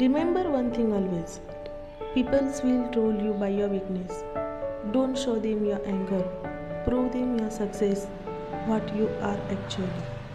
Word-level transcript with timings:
Remember 0.00 0.42
one 0.50 0.70
thing 0.74 0.92
always 0.98 1.40
people 2.14 2.46
will 2.64 2.84
troll 2.92 3.18
you 3.24 3.34
by 3.34 3.48
your 3.48 3.68
weakness. 3.68 4.22
Don't 4.92 5.18
show 5.24 5.34
them 5.38 5.66
your 5.66 5.80
anger, 5.86 6.22
prove 6.86 7.12
them 7.12 7.36
your 7.38 7.50
success, 7.50 8.06
what 8.64 8.96
you 8.96 9.10
are 9.20 9.38
actually. 9.50 10.19